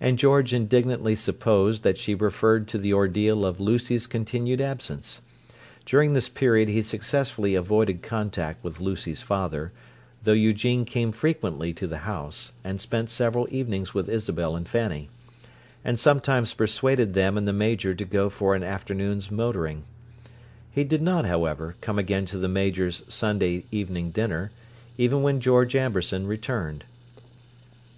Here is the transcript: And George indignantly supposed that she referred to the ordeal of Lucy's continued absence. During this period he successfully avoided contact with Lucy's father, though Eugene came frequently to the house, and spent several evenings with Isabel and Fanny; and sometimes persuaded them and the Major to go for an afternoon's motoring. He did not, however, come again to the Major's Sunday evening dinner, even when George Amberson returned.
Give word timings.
And 0.00 0.18
George 0.18 0.54
indignantly 0.54 1.14
supposed 1.14 1.82
that 1.82 1.98
she 1.98 2.14
referred 2.14 2.66
to 2.68 2.78
the 2.78 2.94
ordeal 2.94 3.44
of 3.44 3.60
Lucy's 3.60 4.06
continued 4.06 4.62
absence. 4.62 5.20
During 5.84 6.14
this 6.14 6.30
period 6.30 6.70
he 6.70 6.80
successfully 6.80 7.54
avoided 7.54 8.00
contact 8.00 8.64
with 8.64 8.80
Lucy's 8.80 9.20
father, 9.20 9.72
though 10.22 10.32
Eugene 10.32 10.86
came 10.86 11.12
frequently 11.12 11.74
to 11.74 11.86
the 11.86 11.98
house, 12.08 12.52
and 12.64 12.80
spent 12.80 13.10
several 13.10 13.46
evenings 13.50 13.92
with 13.92 14.08
Isabel 14.08 14.56
and 14.56 14.66
Fanny; 14.66 15.10
and 15.84 16.00
sometimes 16.00 16.54
persuaded 16.54 17.12
them 17.12 17.36
and 17.36 17.46
the 17.46 17.52
Major 17.52 17.94
to 17.94 18.06
go 18.06 18.30
for 18.30 18.54
an 18.54 18.62
afternoon's 18.62 19.30
motoring. 19.30 19.82
He 20.70 20.82
did 20.82 21.02
not, 21.02 21.26
however, 21.26 21.76
come 21.82 21.98
again 21.98 22.24
to 22.24 22.38
the 22.38 22.48
Major's 22.48 23.02
Sunday 23.06 23.64
evening 23.70 24.12
dinner, 24.12 24.50
even 24.96 25.20
when 25.22 25.40
George 25.40 25.76
Amberson 25.76 26.26
returned. 26.26 26.84